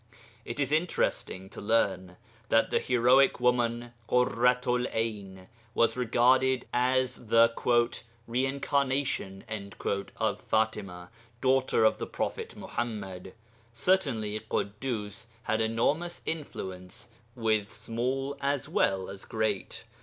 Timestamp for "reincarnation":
8.25-9.43